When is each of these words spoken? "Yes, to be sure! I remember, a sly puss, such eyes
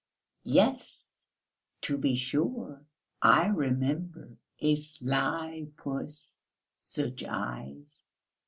"Yes, 0.45 1.27
to 1.81 1.95
be 1.95 2.15
sure! 2.15 2.83
I 3.21 3.45
remember, 3.45 4.39
a 4.59 4.73
sly 4.75 5.67
puss, 5.77 6.51
such 6.79 7.23
eyes 7.23 8.03